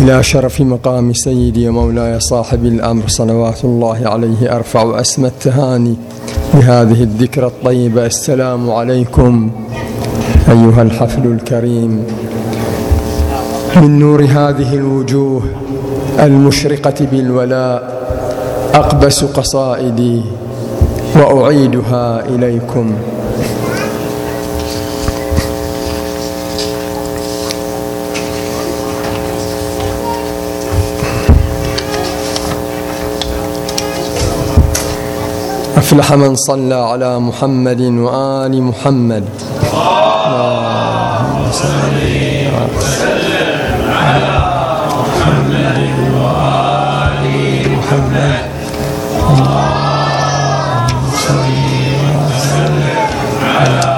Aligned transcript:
إلى 0.00 0.22
شرف 0.22 0.60
مقام 0.60 1.12
سيدي 1.12 1.68
ومولاي 1.68 2.20
صاحب 2.20 2.64
الأمر 2.64 3.08
صلوات 3.08 3.64
الله 3.64 4.08
عليه 4.08 4.56
أرفع 4.56 5.00
أسمى 5.00 5.28
التهاني 5.28 5.94
بهذه 6.54 7.02
الذكرى 7.02 7.46
الطيبة. 7.46 8.06
السلام 8.06 8.70
عليكم 8.70 9.50
أيها 10.48 10.82
الحفل 10.82 11.26
الكريم. 11.26 12.04
من 13.76 13.98
نور 13.98 14.22
هذه 14.24 14.74
الوجوه 14.74 15.42
المشرقة 16.18 17.06
بالولاء 17.12 18.00
أقبس 18.74 19.24
قصائدي 19.24 20.22
وأعيدها 21.16 22.28
إليكم. 22.28 22.94
أفلح 35.80 36.12
من 36.12 36.36
صلى 36.36 36.74
على 36.74 37.18
محمد 37.18 37.80
وآل 37.80 38.62
محمد. 38.62 39.24
اللهم 39.72 41.52
صل 41.52 41.96
وسلم 42.56 43.88
على 43.88 44.36
محمد 45.00 45.80
وآل 46.16 47.24
محمد 47.76 48.44
اللهم 49.30 51.04
صل 51.26 51.48
وسلم 52.28 53.00
على 53.56 53.88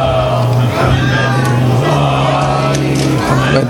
محمد 0.55 1.35
وآل 1.83 2.83
محمد 3.17 3.69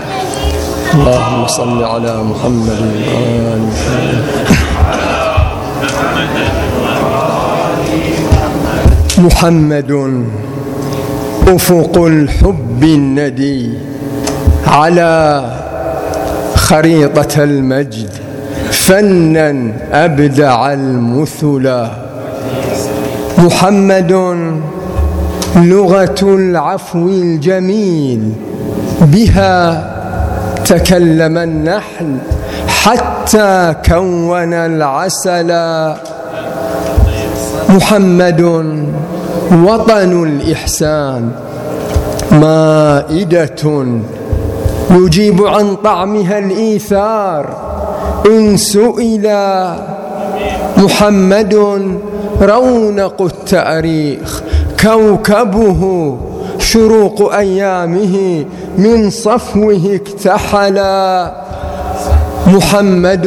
اللهم 0.95 1.47
صل 1.47 1.79
على 1.85 2.15
محمد 2.31 2.81
وآل 2.81 3.61
محمد. 3.73 5.02
محمد 9.23 10.25
أفق 11.49 11.99
الحب 11.99 12.83
الندي 12.83 13.71
على 14.67 15.45
خريطة 16.55 17.45
المجد 17.45 18.11
فنا 18.71 19.73
أبدع 19.93 20.73
المثلا 20.73 21.91
محمد 23.39 24.13
لغة 25.57 26.21
العفو 26.23 27.09
الجميل 27.09 28.33
بها 29.01 29.93
تكلم 30.65 31.39
النحل 31.39 32.17
حتى 32.69 33.75
كون 33.87 34.53
العسل. 34.53 35.51
محمد 37.73 38.41
وطن 39.53 40.23
الإحسان 40.23 41.31
مائدة. 42.33 43.87
يجيب 44.91 45.47
عن 45.47 45.77
طعمها 45.77 46.39
الإيثار. 46.39 47.57
إن 48.27 48.57
سئل 48.57 49.27
محمد 50.77 51.55
رونق 52.43 53.23
التاريخ 53.23 54.43
كوكبه 54.81 56.17
شروق 56.59 57.35
أيامه 57.35 58.45
من 58.79 59.11
صفوه 59.11 60.01
اكتحلا. 60.01 61.33
محمد 62.47 63.27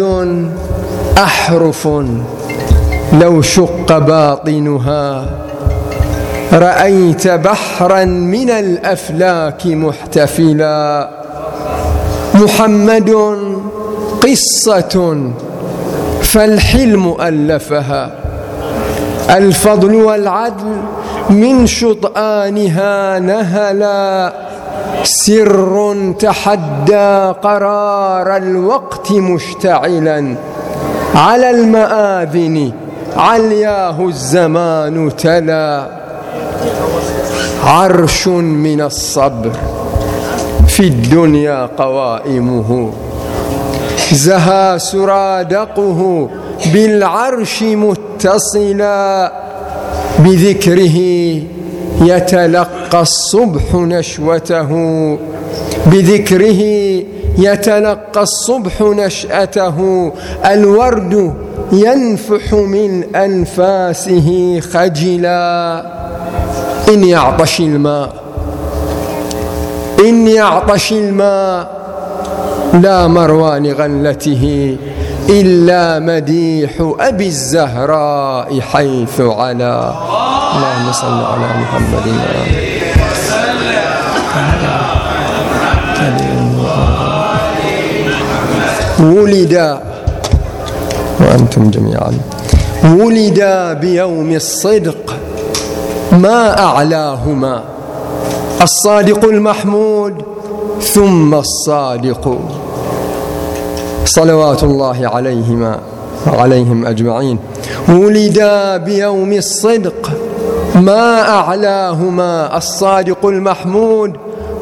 أحرف. 1.18 1.88
لو 3.22 3.42
شق 3.42 3.98
باطنها 3.98 5.26
رأيت 6.54 7.28
بحرا 7.28 8.06
من 8.06 8.50
الأفلاك 8.50 9.66
محتفلا. 9.66 11.10
محمد 12.34 13.16
قصة 14.22 15.18
فالحلم 16.22 17.16
ألفها. 17.22 18.12
الفضل 19.30 19.96
والعدل 19.96 20.78
من 21.30 21.68
شطآنها 21.68 23.20
نهلا. 23.20 24.34
سر 25.04 26.14
تحدى 26.20 27.34
قرار 27.44 28.38
الوقت 28.38 29.12
مشتعلا. 29.12 30.36
على 31.16 31.50
المآذن 31.50 32.72
علياه 33.16 34.08
الزمان 34.08 35.16
تلا. 35.16 35.88
عرش 37.64 38.28
من 38.28 38.82
الصبر 38.82 39.52
في 40.68 40.80
الدنيا 40.80 41.70
قوائمه. 41.78 42.92
زها 44.12 44.78
سرادقه 44.78 46.30
بالعرش 46.74 47.64
متصلا. 47.64 49.32
بذكره 50.20 50.98
يتلقى 52.02 53.02
الصبح 53.02 53.76
نشوته. 53.76 54.72
بذكره 55.86 56.62
يتلقى 57.38 58.22
الصبح 58.22 58.82
نشأته. 58.82 60.12
الورد 60.46 61.34
ينفح 61.72 62.54
من 62.54 63.16
أنفاسه 63.16 64.60
خجلا. 64.74 65.84
إن 66.90 67.04
يعطش 67.04 67.60
الماء. 67.60 68.14
إن 70.00 70.28
يعطش 70.28 70.92
الماء. 70.92 71.86
لا 72.74 73.08
مروان 73.08 73.72
غلته. 73.72 74.78
إلا 75.30 76.00
مديح 76.00 76.96
أبي 77.00 77.28
الزهراء 77.28 78.60
حيث 78.60 79.22
على 79.22 79.94
اللهم 80.56 80.92
صل 80.92 81.24
على 81.24 81.48
محمد. 81.62 82.06
ولد 89.00 89.80
وأنتم 91.20 91.70
جميعا. 91.70 92.12
ولد 92.84 93.40
بيوم 93.82 94.32
الصدق 94.32 95.14
ما 96.12 96.60
أعلاهما 96.60 97.64
الصادق 98.62 99.26
المحمود 99.26 100.14
ثم 100.82 101.34
الصادق. 101.34 102.40
صلوات 104.06 104.64
الله 104.64 105.08
عليهما 105.08 105.80
وعليهم 106.28 106.86
أجمعين. 106.86 107.38
ولدا 107.90 108.78
بيوم 108.78 109.34
الصدق 109.34 110.12
ما 110.76 111.30
أعلاهما 111.30 112.58
الصادق 112.58 113.26
المحمود 113.26 114.12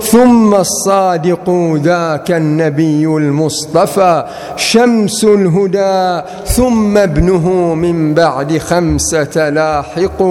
ثم 0.03 0.55
الصادق 0.55 1.75
ذاك 1.83 2.31
النبي 2.31 3.05
المصطفى 3.05 4.25
شمس 4.55 5.23
الهدى 5.23 6.27
ثم 6.45 6.97
ابنه 6.97 7.75
من 7.75 8.13
بعد 8.13 8.57
خمسة 8.57 9.49
لاحق 9.49 10.23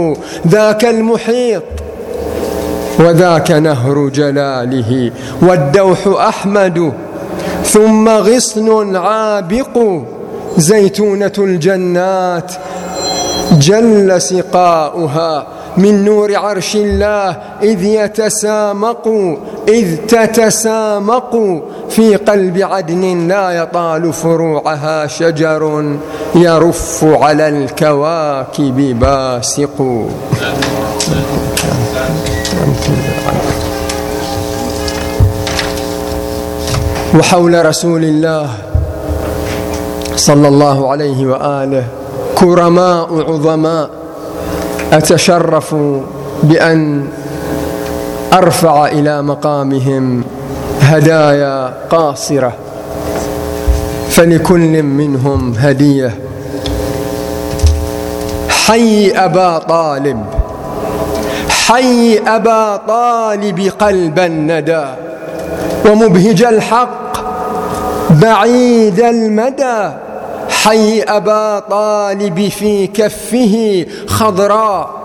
ذاك 0.47 0.85
المحيط 0.85 1.63
وذاك 2.99 3.51
نهر 3.51 4.09
جلاله 4.09 5.11
والدوح 5.43 6.07
أحمد 6.07 6.93
ثم 7.65 8.09
غصن 8.09 8.97
عابق 8.97 10.03
زيتونة 10.57 11.33
الجنات 11.39 12.53
جل 13.53 14.23
سقاؤها 14.23 15.47
من 15.77 16.05
نور 16.05 16.37
عرش 16.37 16.77
الله 16.77 17.37
إذ 17.63 17.85
يتسامق 17.85 19.37
إذ 19.69 19.97
تتسامق 19.97 21.63
في 21.91 22.17
قلب 22.17 22.59
عدن 22.59 23.29
لا 23.29 23.51
يطال 23.51 24.13
فروعها 24.13 25.07
شجر 25.07 25.85
يرف 26.35 27.05
على 27.05 27.49
الكواكب 27.49 28.99
باسق. 29.01 30.07
وحول 37.19 37.67
رسول 37.67 38.05
الله 38.05 38.49
صلى 40.17 40.49
الله 40.49 40.91
عليه 40.91 41.27
وآله 41.27 41.85
كرماء 42.35 43.09
عظماء 43.31 43.91
اتشرف 44.93 45.75
بأن 46.43 47.09
أرفع 48.33 48.87
إلى 48.87 49.23
مقامهم 49.23 50.25
هدايا 50.81 51.75
قاصرة 51.91 52.53
فلكل 54.11 54.83
منهم 54.83 55.55
هدية. 55.59 56.15
حي 58.49 59.11
أبا 59.11 59.59
طالب 59.59 60.25
حي 61.49 62.19
أبا 62.19 62.77
طالب 62.77 63.73
قلب 63.79 64.19
الندى. 64.19 64.85
ومبهج 65.87 66.43
الحق 66.43 67.13
بعيد 68.11 69.01
المدى. 69.01 69.91
حي 70.49 71.03
أبا 71.03 71.59
طالب 71.59 72.49
في 72.49 72.87
كفه 72.87 73.87
خضراء. 74.07 75.02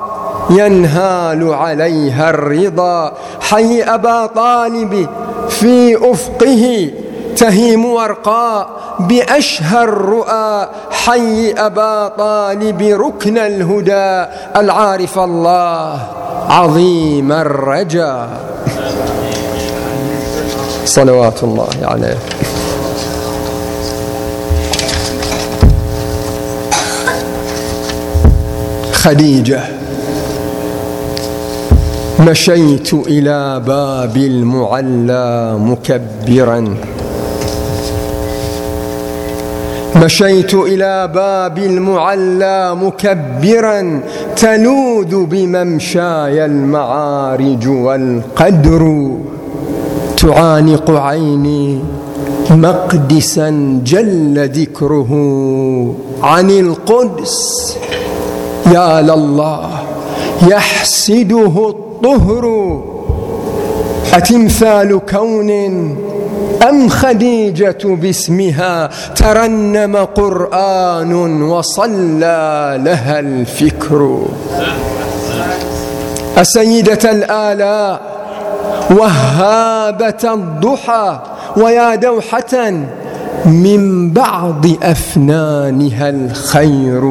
ينهال 0.49 1.53
عليها 1.53 2.29
الرضا. 2.29 3.13
حي 3.41 3.83
أبا 3.83 4.25
طالب 4.25 5.07
في 5.49 5.97
أفقه 6.11 6.91
تهيم 7.37 7.85
ورقاء 7.85 8.69
بأشهى 8.99 9.83
الرؤى. 9.83 10.69
حي 10.91 11.51
أبا 11.51 12.07
طالب 12.07 12.81
ركن 12.81 13.37
الهدى. 13.37 14.31
العارف 14.55 15.19
الله 15.19 15.99
عظيم 16.49 17.31
الرجا. 17.31 18.29
صلوات 20.85 21.43
الله 21.43 21.69
عليه. 21.81 22.17
خديجة 28.93 29.76
مشيت 32.19 32.93
إلى 32.93 33.61
باب 33.67 34.17
المعلى 34.17 35.57
مكبرا. 35.59 36.77
مشيت 39.95 40.53
إلى 40.53 41.11
باب 41.15 41.57
المعلى 41.57 42.75
مكبرا 42.75 44.01
تلوذ 44.35 45.25
بممشاي 45.25 46.45
المعارج 46.45 47.67
والقدر. 47.67 49.11
تعانق 50.17 50.91
عيني 50.91 51.79
مقدسا 52.49 53.81
جل 53.85 54.49
ذكره 54.49 55.11
عن 56.23 56.49
القدس. 56.49 57.77
يا 58.73 59.01
لله 59.01 59.69
يحسده 60.47 61.86
الطهر 61.97 62.45
أتمثال 64.13 64.99
كون 65.09 65.49
أم 66.69 66.89
خديجة 66.89 67.77
باسمها 67.83 68.89
ترنم 69.15 69.95
قرآن 69.95 71.41
وصلى 71.41 72.79
لها 72.83 73.19
الفكر. 73.19 74.21
أسيدة 76.37 77.11
الآلاء 77.11 78.01
وهابة 78.89 80.33
الضحى 80.33 81.19
ويا 81.57 81.95
دوحة 81.95 82.71
من 83.45 84.09
بعض 84.09 84.65
أفنانها 84.83 86.09
الخير. 86.09 87.03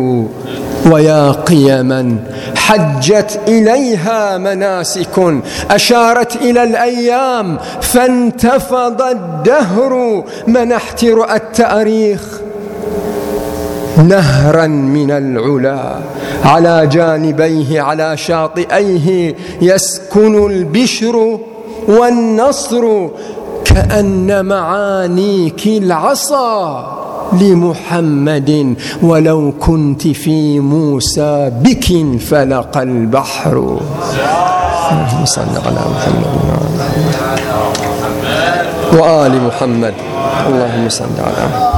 ويا 0.93 1.33
قيما 1.33 2.17
حجت 2.57 3.41
إليها 3.49 4.39
مناسك 4.39 5.43
أشارت 5.71 6.37
إلى 6.37 6.63
الأيام 6.63 7.59
فانتفض 7.81 9.03
الدهر 9.03 10.25
منحت 10.47 11.05
رؤى 11.05 11.37
التأريخ؟ 11.37 12.41
نهرا 13.97 14.67
من 14.67 15.11
العلا 15.11 15.95
على 16.45 16.87
جانبيه 16.87 17.81
على 17.81 18.17
شاطئيه 18.17 19.35
يسكن 19.63 20.47
البشر 20.47 21.39
والنصر 21.89 23.09
كأن 23.65 24.45
معانيك 24.45 25.67
العصا. 25.67 27.06
لمحمد 27.33 28.75
ولو 29.03 29.53
كنت 29.61 30.09
في 30.09 30.61
موسى 30.61 31.51
بك 31.65 32.19
فلق 32.21 32.77
البحر. 32.79 33.81
اللهم 34.91 35.25
صل 35.25 35.41
على 35.67 35.83
محمد. 35.95 36.35
وآل 38.93 39.35
محمد. 39.47 39.95
اللهم 40.47 40.89
صل 40.89 41.05
على 41.19 41.43
محمد. 41.53 41.77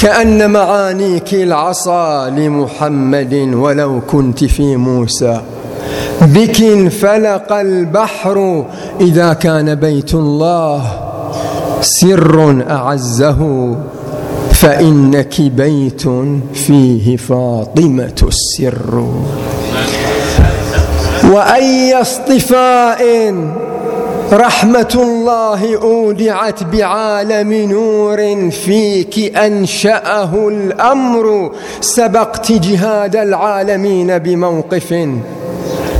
كأن 0.00 0.50
معانيك 0.50 1.34
العصا 1.34 2.28
لمحمد 2.30 3.34
ولو 3.54 4.00
كنت 4.00 4.44
في 4.44 4.76
موسى. 4.76 5.40
بك 6.20 6.60
انفلق 6.60 7.52
البحر 7.52 8.66
إذا 9.00 9.32
كان 9.32 9.74
بيت 9.74 10.14
الله 10.14 10.82
سر 11.80 12.64
أعزه 12.70 13.74
فإنك 14.52 15.40
بيت 15.40 16.02
فيه 16.54 17.16
فاطمة 17.16 18.28
السر. 18.28 19.04
وأي 21.32 22.00
اصطفاء 22.00 23.02
رحمة 24.32 24.94
الله 24.94 25.76
أودعت 25.82 26.62
بعالم 26.62 27.52
نور 27.52 28.50
فيك 28.50 29.36
أنشأه 29.36 30.48
الأمر. 30.48 31.52
سبقت 31.80 32.52
جهاد 32.52 33.16
العالمين 33.16 34.18
بموقف 34.18 35.08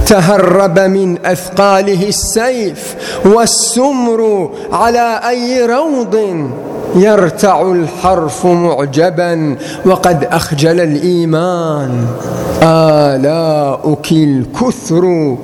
تهرب 0.07 0.79
من 0.79 1.27
أثقاله 1.27 2.09
السيف 2.09 2.95
والسمر 3.25 4.51
على 4.73 5.21
أي 5.29 5.67
روض. 5.67 6.49
يرتع 6.97 7.63
الحرف 7.63 8.47
معجبا 8.47 9.57
وقد 9.87 10.25
أخجل 10.25 10.81
الإيمان. 10.81 12.07
آلاؤك 12.63 14.13
الكثر 14.13 15.37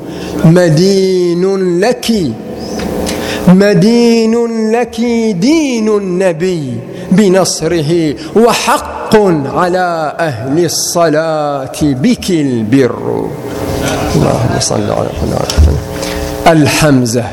مدين 0.45 1.81
لك. 1.81 2.13
مدين 3.49 4.35
لك 4.73 5.01
دين 5.41 5.89
النبي 5.89 6.79
بنصره 7.13 8.15
وحق 8.37 9.17
على 9.55 10.15
أهل 10.19 10.65
الصلاة 10.65 11.79
بك 11.83 12.31
البر. 12.31 13.29
اللهم 14.15 14.55
صل 14.59 14.91
على 14.91 15.09
محمد. 15.23 15.77
الحمزة. 16.47 17.25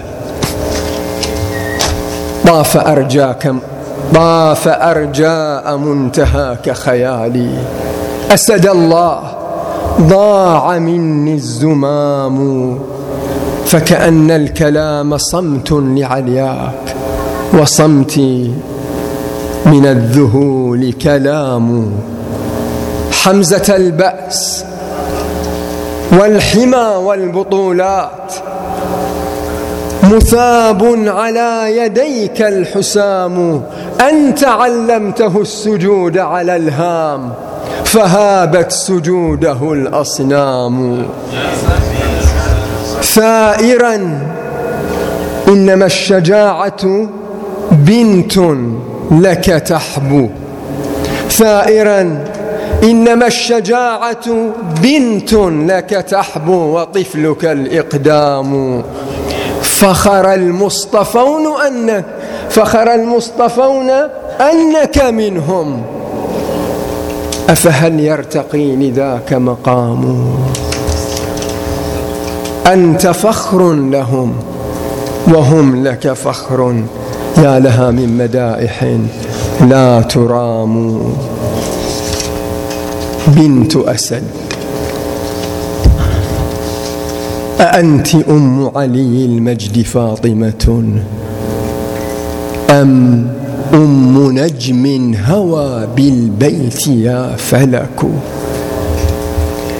طاف 2.48 2.78
أرجاك 2.78 3.54
طاف 4.14 4.68
أرجاء 4.68 5.78
منتهاك 5.78 6.72
خيالي. 6.72 7.54
أسد 8.32 8.68
الله 8.68 9.20
ضاع 10.02 10.78
مني 10.78 11.34
الزمام. 11.34 12.80
فكأن 13.72 14.32
الكلام 14.32 15.18
صمت 15.18 15.72
لعلياك 15.72 16.96
وصمتي 17.54 18.54
من 19.66 19.86
الذهول 19.86 20.94
كلام. 20.94 21.92
حمزة 23.12 23.76
البأس 23.76 24.66
والحمى 26.12 26.96
والبطولات 27.06 28.34
مثاب 30.04 30.84
على 31.08 31.78
يديك 31.78 32.42
الحسام. 32.42 33.64
أنت 34.10 34.44
علمته 34.44 35.42
السجود 35.42 36.18
على 36.18 36.56
الهام 36.56 37.34
فهابت 37.86 38.72
سجوده 38.72 39.74
الأصنام. 39.74 41.06
ثائرا 43.16 44.20
إنما 45.48 45.86
الشجاعة 45.86 47.08
بنت 47.72 48.34
لك 49.12 49.46
تحبو. 49.46 50.30
ثائرا 51.30 52.24
إنما 52.84 53.28
الشجاعة 53.28 54.30
بنت 54.84 55.34
لك 55.74 55.90
تحبو 55.90 56.80
وطفلك 56.80 57.46
الإقدام. 57.46 58.84
فخر 59.62 60.34
المصطفون 60.34 61.62
أنك 61.68 62.06
فخر 62.50 62.94
المصطفون 62.94 63.90
أنك 64.40 65.04
منهم. 65.04 65.82
أفهل 67.50 68.00
يرتقي 68.00 68.76
لذاك 68.76 69.34
مقام 69.34 70.34
أنت 72.68 73.08
فخر 73.08 73.74
لهم 73.74 74.34
وهم 75.28 75.84
لك 75.84 76.14
فخر 76.14 76.84
يا 77.38 77.60
لها 77.60 77.92
من 77.92 78.18
مدائح 78.18 78.98
لا 79.70 80.02
ترام. 80.02 81.02
بنت 83.28 83.76
أسد 83.76 84.24
أأنت 87.60 88.16
أم 88.16 88.72
علي 88.76 89.26
المجد 89.26 89.82
فاطمة؟ 89.82 90.84
أم 92.70 93.28
أم 93.74 94.32
نجم 94.40 95.16
هوى 95.26 95.88
بالبيت 95.96 96.88
يا 96.88 97.36
فلك؟ 97.38 98.04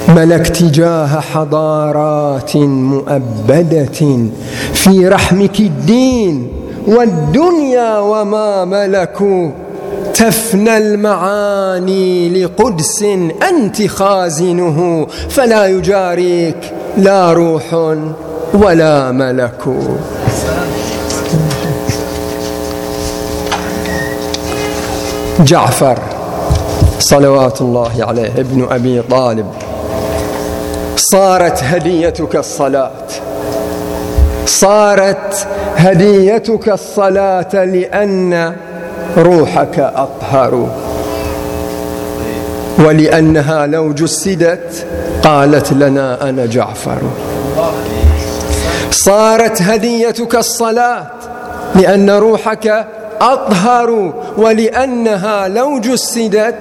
ملكت 0.08 0.64
جاه 0.64 1.20
حضارات 1.20 2.58
مؤبدة 2.58 4.28
في 4.74 5.08
رحمك 5.08 5.60
الدين 5.60 6.48
والدنيا 6.88 8.00
وما 8.00 8.66
ملكوا 8.66 9.50
تفنى 10.14 10.78
المعاني 10.78 12.44
لقدس 12.44 13.04
أنت 13.50 13.88
خازنه 13.88 15.08
فلا 15.30 15.66
يجاريك 15.68 16.74
لا 16.98 17.34
روح 17.34 17.96
ولا 18.54 19.12
ملك. 19.12 19.68
جعفر 25.40 26.00
صلوات 27.00 27.62
الله 27.62 27.92
عليه 28.00 28.32
ابن 28.38 28.68
أبي 28.72 29.02
طالب. 29.02 29.46
صارت 31.10 31.64
هديتك 31.64 32.36
الصلاة. 32.36 33.08
صارت 34.46 35.48
هديتك 35.76 36.70
الصلاة 36.70 37.66
لأن 37.66 38.56
روحك 39.18 39.80
أطهر. 39.80 40.70
ولأنها 42.80 43.68
لو 43.68 43.94
جسدت 43.94 44.86
قالت 45.24 45.74
لنا 45.74 46.30
أنا 46.30 46.46
جعفر. 46.46 46.98
صارت 48.92 49.62
هديتك 49.62 50.36
الصلاة 50.36 51.08
لأن 51.76 52.10
روحك 52.10 52.86
أطهر. 53.22 54.14
ولأنها 54.38 55.48
لو 55.48 55.80
جسدت 55.80 56.56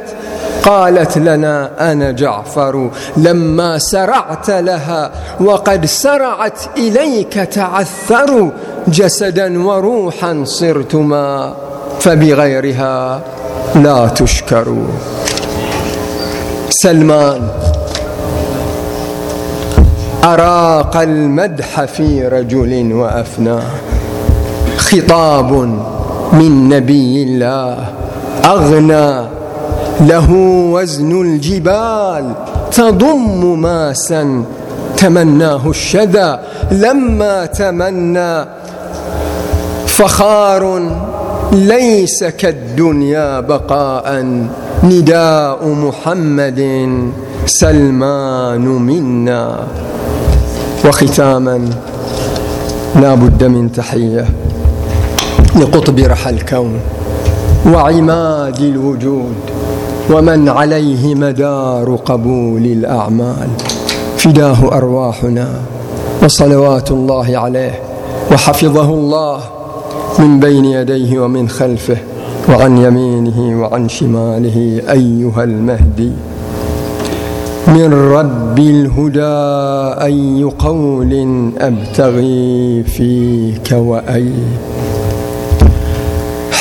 قالت 0.63 1.19
لنا 1.19 1.71
أنا 1.93 2.11
جعفر 2.11 2.91
لما 3.17 3.79
سرعت 3.79 4.51
لها 4.51 5.11
وقد 5.41 5.87
سرعت 5.87 6.61
إليك 6.77 7.33
تعثروا 7.33 8.51
جسدا 8.89 9.67
وروحا 9.67 10.43
صرتما 10.45 11.55
فبغيرها 12.01 13.21
لا 13.75 14.09
تشكروا 14.09 14.87
سلمان 16.71 17.49
أراق 20.25 20.97
المدح 20.97 21.85
في 21.85 22.29
رجل 22.29 22.93
وأفناه 22.93 23.71
خطاب 24.77 25.53
من 26.33 26.69
نبي 26.69 27.23
الله 27.23 27.89
أغنى 28.45 29.30
له 30.01 30.33
وزن 30.73 31.21
الجبال 31.21 32.35
تضم 32.73 33.61
ماسا 33.61 34.45
تمناه 34.97 35.71
الشذا 35.71 36.41
لما 36.71 37.47
تمنى 37.47 38.45
فخار 39.87 40.93
ليس 41.53 42.25
كالدنيا 42.25 43.41
بقاء 43.41 44.07
نداء 44.85 45.69
محمد 45.69 46.61
سلمان 47.47 48.61
منا. 48.61 49.67
وختاما 50.85 51.71
لا 52.97 53.15
بد 53.15 53.45
من 53.45 53.73
تحية 53.73 54.25
لقطب 55.57 55.99
رحى 55.99 56.31
الكون 56.31 56.81
وعماد 57.67 58.61
الوجود. 58.61 59.60
ومن 60.11 60.49
عليه 60.49 61.15
مدار 61.15 61.99
قبول 62.05 62.65
الأعمال. 62.65 63.49
فداه 64.17 64.77
أرواحنا 64.77 65.49
وصلوات 66.23 66.91
الله 66.91 67.39
عليه 67.39 67.81
وحفظه 68.33 68.89
الله 68.95 69.41
من 70.19 70.41
بين 70.41 70.65
يديه 70.65 71.21
ومن 71.21 71.49
خلفه 71.49 71.97
وعن 72.49 72.79
يمينه 72.79 73.61
وعن 73.63 73.89
شماله 73.89 74.83
أيها 74.91 75.45
المهدي. 75.45 76.13
من 77.67 77.93
رب 77.93 78.59
الهدى 78.59 79.41
أي 80.05 80.43
قول 80.59 81.13
أبتغي 81.59 82.83
فيك 82.83 83.73
واي 83.73 84.33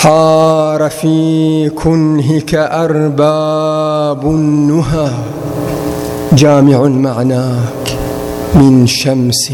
حار 0.03 0.89
في 0.89 1.69
كنهك 1.69 2.55
أرباب 2.55 4.25
النهى 4.25 5.09
جامع 6.33 6.77
معناك 6.83 7.97
من 8.55 8.87
شمس 8.87 9.51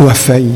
وفي. 0.00 0.50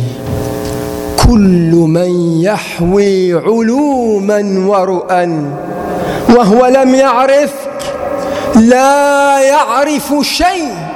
كل 1.27 1.71
من 1.73 2.41
يحوي 2.41 3.35
علوما 3.35 4.65
ورؤى 4.67 5.43
وهو 6.37 6.67
لم 6.67 6.95
يعرفك 6.95 7.81
لا 8.57 9.41
يعرف 9.41 10.15
شيء. 10.23 10.90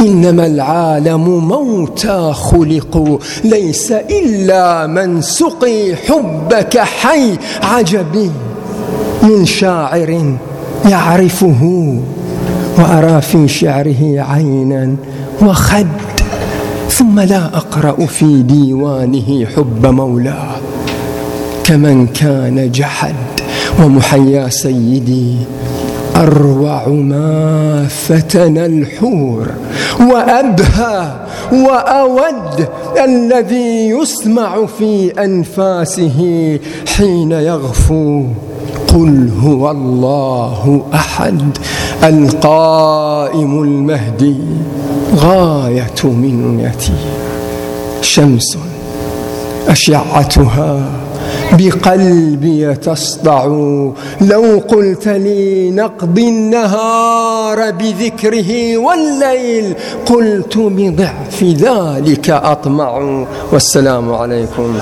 انما 0.00 0.46
العالم 0.46 1.48
موتى 1.48 2.32
خلقوا 2.34 3.18
ليس 3.44 3.92
إلا 3.92 4.86
من 4.86 5.20
سقي 5.20 5.96
حبك 5.96 6.78
حي 6.78 7.36
عجبي 7.62 8.30
من 9.22 9.46
شاعر 9.46 10.36
يعرفه 10.90 11.94
وأرى 12.78 13.20
في 13.20 13.48
شعره 13.48 14.26
عينا 14.30 14.96
وخد 15.42 15.86
ثم 16.90 17.20
لا 17.20 17.44
أقرأ 17.56 18.06
في 18.06 18.42
ديوانه 18.42 19.46
حب 19.56 19.86
مولاه 19.86 20.56
كمن 21.64 22.06
كان 22.06 22.70
جحد 22.72 23.14
ومحيا 23.82 24.48
سيدي 24.48 25.36
اروع 26.20 26.88
ما 26.88 27.86
فتن 27.88 28.58
الحور 28.58 29.46
وأبهى 30.00 31.12
وأود 31.52 32.68
الذي 33.04 33.88
يسمع 33.88 34.66
في 34.66 35.10
أنفاسه 35.24 36.58
حين 36.96 37.32
يغفو. 37.32 38.24
قل 38.94 39.30
هو 39.40 39.70
الله 39.70 40.82
أحد 40.94 41.58
القائم 42.04 43.62
المهدي 43.62 44.36
غاية 45.16 46.04
منيتي 46.04 46.92
شمس 48.00 48.58
أشعتها 49.68 50.82
بقلبي 51.52 52.74
تصدع 52.74 53.44
لو 54.20 54.62
قلت 54.68 55.08
لي 55.08 55.70
نقضي 55.70 56.28
النهار 56.28 57.70
بذكره 57.70 58.76
والليل 58.76 59.74
قلت 60.06 60.58
بضعف 60.58 61.42
ذلك 61.42 62.30
أطمع. 62.30 63.26
والسلام 63.52 64.12
عليكم. 64.12 64.78